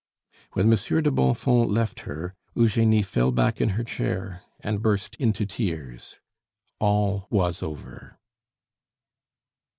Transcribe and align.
When 0.53 0.67
Monsieur 0.67 1.01
de 1.01 1.11
Bonfons 1.11 1.69
left 1.69 1.99
her, 2.09 2.33
Eugenie 2.55 3.03
fell 3.03 3.31
back 3.31 3.61
in 3.61 3.69
her 3.77 3.83
chair 3.83 4.41
and 4.61 4.81
burst 4.81 5.15
into 5.17 5.45
tears. 5.45 6.17
All 6.79 7.27
was 7.29 7.61
over. 7.61 8.17